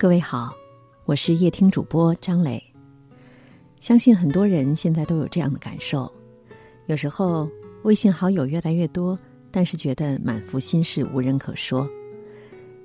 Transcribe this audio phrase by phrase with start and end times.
[0.00, 0.56] 各位好，
[1.04, 2.58] 我是夜听主播张磊。
[3.80, 6.10] 相信很多人现在都有这样的感受：
[6.86, 7.46] 有时候
[7.82, 9.18] 微信好友越来越多，
[9.50, 11.86] 但是觉得满腹心事无人可说。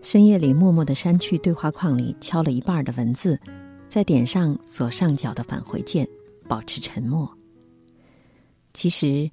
[0.01, 3.39] 深夜里默默的删去对话框里敲了一半的文字，
[3.87, 6.05] 再点上左上角的返回键，
[6.49, 7.33] 保持沉默。
[8.73, 9.31] 其实，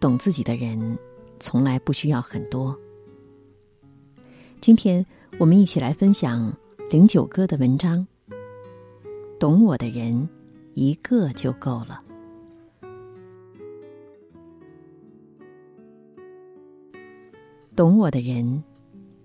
[0.00, 0.98] 懂自己的人
[1.38, 2.74] 从来不需要很多。
[4.58, 5.04] 今天
[5.38, 6.50] 我们一起来分享。
[6.94, 8.06] 零九哥的文章，
[9.40, 10.28] 懂我的人
[10.74, 12.00] 一个就够了。
[17.74, 18.62] 懂我的人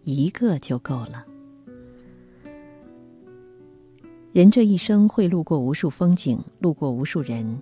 [0.02, 1.24] 一个就够了。
[4.32, 7.62] 人这一生会路过无数风景，路过无数人，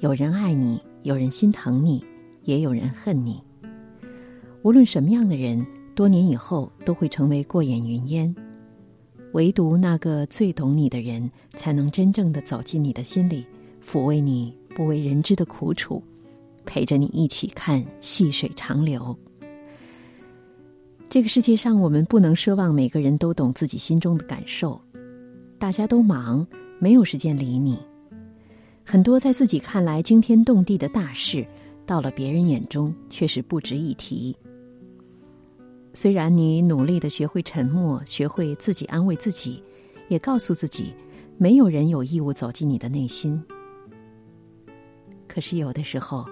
[0.00, 2.04] 有人爱你，有人心疼你，
[2.44, 3.42] 也有人恨你。
[4.60, 8.36] 无论什么样的人，多年以后都会成为过眼云烟。
[9.32, 13.46] 唯独那个最懂你的人，才能真正的走进你的心里，
[13.84, 16.02] 抚慰你不为人知的苦楚，
[16.66, 19.16] 陪着你一起看细水长流。
[21.08, 24.80] 这个世界上，我们不能奢望每个人都懂自己心中的感受，
[25.58, 26.46] 大家都忙，
[26.78, 27.78] 没有时间理你。
[28.84, 31.46] 很多在自己看来惊天动地的大事，
[31.86, 34.36] 到了别人眼中却是不值一提。
[35.92, 39.62] 虽然你努力的学会沉默，学会自己安慰自己，
[40.08, 40.94] 也告诉自己，
[41.36, 43.42] 没有人有义务走进你的内心。
[45.26, 46.24] 可是有的时候，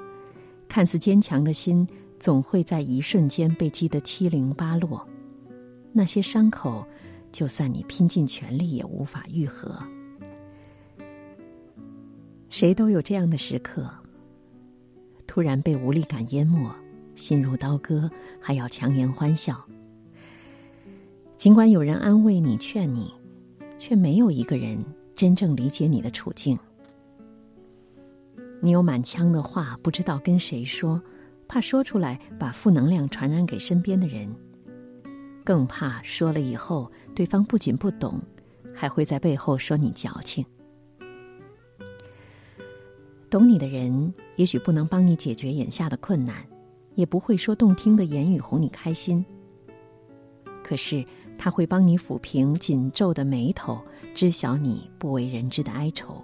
[0.68, 1.86] 看似坚强的心，
[2.20, 5.06] 总会在一瞬间被击得七零八落。
[5.92, 6.86] 那些伤口，
[7.32, 9.76] 就算你拼尽全力，也无法愈合。
[12.48, 13.90] 谁都有这样的时刻，
[15.26, 16.72] 突然被无力感淹没。
[17.18, 18.08] 心如刀割，
[18.40, 19.66] 还要强颜欢笑。
[21.36, 23.12] 尽管有人安慰你、劝你，
[23.76, 24.78] 却没有一个人
[25.12, 26.56] 真正理解你的处境。
[28.60, 31.02] 你有满腔的话，不知道跟谁说，
[31.48, 34.32] 怕说出来把负能量传染给身边的人，
[35.44, 38.22] 更怕说了以后，对方不仅不懂，
[38.74, 40.46] 还会在背后说你矫情。
[43.28, 46.46] 懂你的人，也许不能帮你解决眼下的困难。
[46.98, 49.24] 也不会说动听的言语哄你开心，
[50.64, 51.06] 可是
[51.38, 53.80] 他会帮你抚平紧皱的眉头，
[54.12, 56.20] 知晓你不为人知的哀愁。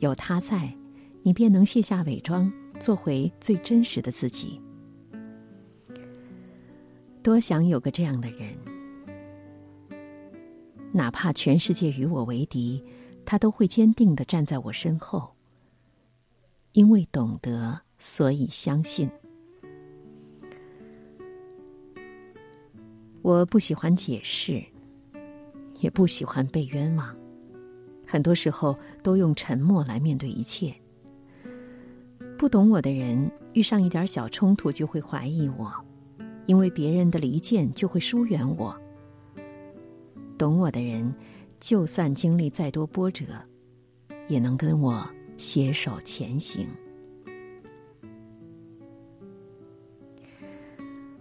[0.00, 0.76] 有他在，
[1.22, 4.60] 你便能卸下伪装，做回最真实的自己。
[7.22, 8.50] 多想有个这样的人，
[10.92, 12.84] 哪怕全世界与我为敌，
[13.24, 15.36] 他都会坚定的站在我身后，
[16.72, 17.80] 因为懂得。
[18.02, 19.10] 所以相信，
[23.20, 24.64] 我不喜欢解释，
[25.80, 27.14] 也不喜欢被冤枉。
[28.06, 30.74] 很多时候都用沉默来面对一切。
[32.38, 35.70] 不懂我的人，遇上一点小冲突就会怀疑我，
[36.46, 38.74] 因为别人的离间就会疏远我。
[40.38, 41.14] 懂我的人，
[41.60, 43.26] 就算经历再多波折，
[44.26, 45.06] 也能跟我
[45.36, 46.66] 携手前行。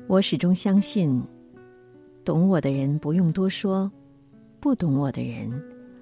[0.09, 1.23] 我始终相信，
[2.25, 3.91] 懂我的人不用多说，
[4.59, 5.47] 不懂我的人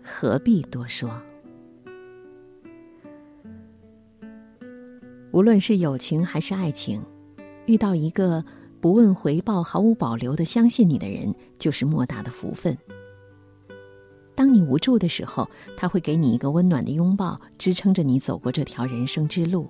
[0.01, 1.11] 何必多说。
[5.33, 7.03] 无论是友情还是爱情，
[7.65, 8.41] 遇到一个
[8.79, 12.77] 不问回报、毫无保留的相信你的人，就是莫大的福分。
[14.35, 19.65] 当你无助的时候，他会给你一个温暖的拥抱，支撑着你走过这条人生之路；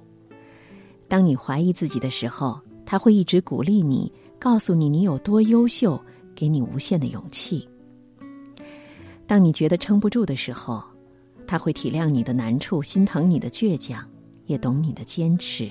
[1.08, 4.14] 当你怀疑自己的时候，他会一直鼓励你。
[4.40, 6.00] 告诉你你有多优秀，
[6.36, 7.68] 给你无限的勇气。
[9.26, 10.84] 当你觉得撑不住的时候，
[11.46, 14.08] 他会体谅你的难处，心疼你的倔强，
[14.46, 15.70] 也懂你的坚持。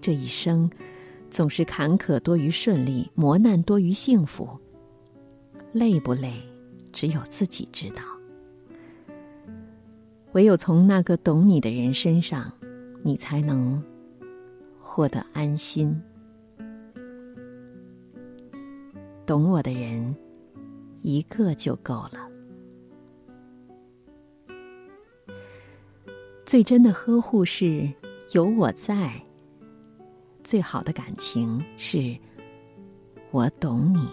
[0.00, 0.70] 这一生，
[1.30, 4.48] 总是坎坷多于顺利，磨难多于幸福。
[5.72, 6.32] 累不累，
[6.92, 8.02] 只有自己知道。
[10.32, 12.50] 唯有从那个懂你的人身上，
[13.02, 13.82] 你才能。
[14.92, 16.02] 获得安心，
[19.24, 20.16] 懂我的人
[21.00, 22.28] 一个就够了。
[26.44, 27.88] 最真的呵护是
[28.32, 29.12] 有我在，
[30.42, 32.18] 最好的感情是
[33.30, 34.08] 我懂你。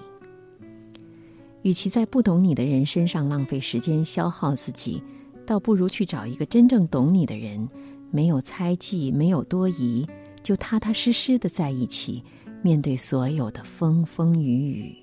[1.64, 5.02] 与其在不懂你的人身上浪费时间消耗自己，
[5.44, 7.68] 倒不如去找一个真正懂你的人，
[8.12, 10.08] 没有猜忌，没有多疑。
[10.44, 12.24] 就踏踏实实的在一起，
[12.64, 14.98] 面对所有的风风雨雨。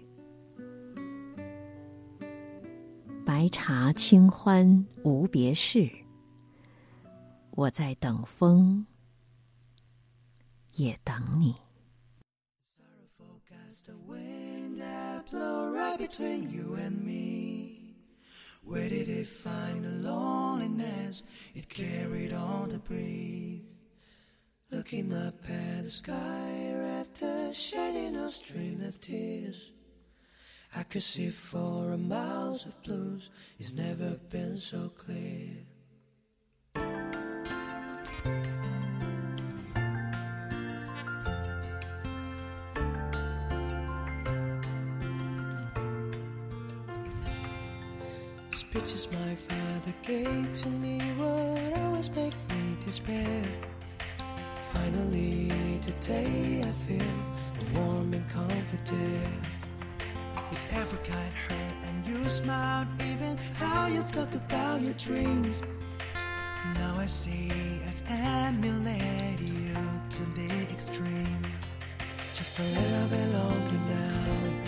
[3.25, 5.91] 白茶清欢无别事。
[7.51, 8.85] 我在等风，
[10.77, 11.55] 也等你。
[24.85, 29.73] Looking up at the sky after shedding a stream of tears.
[30.77, 35.57] I could see for a miles of blues, it's never been so clear.
[48.53, 53.74] Speeches my father gave to me would always make me despair.
[54.75, 57.15] Finally, today I feel
[57.75, 59.31] warm and comforted.
[60.51, 65.63] You ever got hurt and you smiled, even how you talk about your dreams.
[66.75, 67.53] Now I see
[67.87, 68.03] I've
[68.47, 69.77] emulated you
[70.15, 71.47] to the extreme.
[72.33, 74.64] Just a little bit longer now,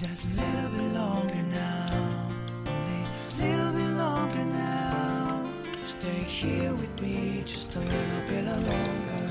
[0.00, 2.28] Just a little bit longer now,
[2.66, 5.44] only a little bit longer now.
[5.84, 9.28] Stay here with me just a little bit longer.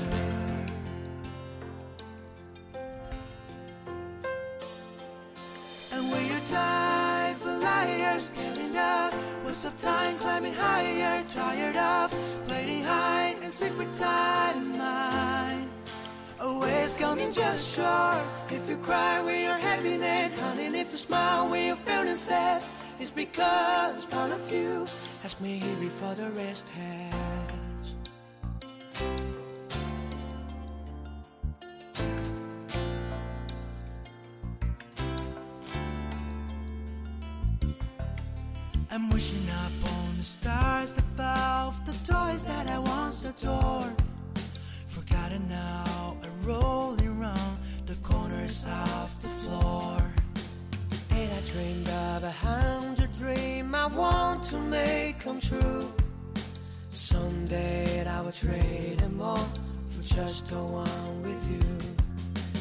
[5.92, 9.12] And when you're tired for liars, getting up,
[9.44, 12.14] waste of time climbing higher, tired of
[12.46, 14.70] playing hide and with time.
[16.60, 18.22] Always coming just short.
[18.50, 22.62] If you cry when you're having it, honey, if you smile when you're feeling sad,
[22.98, 24.86] it's because part of you
[25.22, 27.94] has me here before the rest has.
[38.90, 43.94] I'm wishing up on the stars above the toys that I once adored.
[44.88, 45.89] Forgotten now
[48.50, 50.02] corners of the floor.
[51.10, 55.92] And I dreamed of a hundred dreams I want to make come true.
[56.90, 59.48] Someday I will trade them all
[59.90, 61.60] for just the one with you.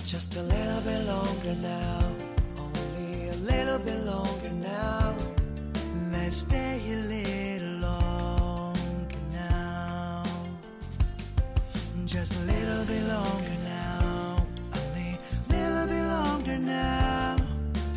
[0.05, 2.11] Just a little bit longer now,
[2.57, 5.15] only a little bit longer now.
[6.11, 10.23] Let's stay a little longer now.
[12.05, 13.58] Just a little bit longer
[16.57, 17.37] now.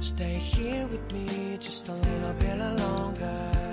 [0.01, 3.72] Stay here with me just a little bit longer.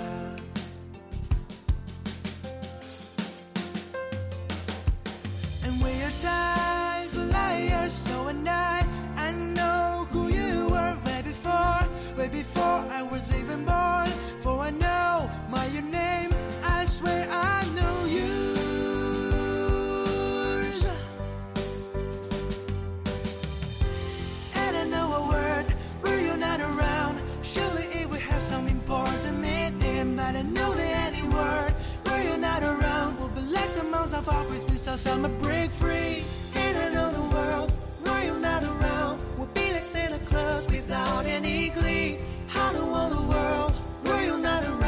[34.80, 37.70] Cause our summer break free in another world
[38.00, 39.20] where you're not around.
[39.36, 42.16] We'll be like Santa Claus without any glee.
[42.48, 43.72] How to want the world
[44.04, 44.80] where you're not around.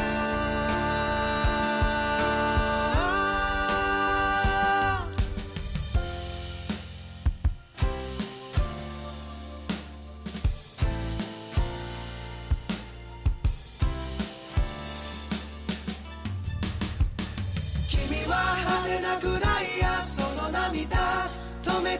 [17.89, 19.19] Kimi wa hade na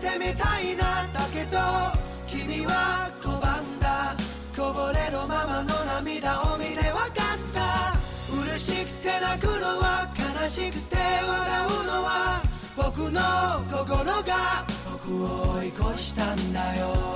[0.04, 1.58] てみたいなだけど
[2.28, 4.16] 君は拒んだ。
[4.56, 7.96] こぼれるままの涙を見て分かった。
[8.36, 10.12] 嬉しくて泣くのは
[10.44, 11.28] 悲しくて笑
[11.68, 12.42] うのは
[12.76, 13.22] 僕の
[13.72, 17.13] 心が僕を追い越したんだよ。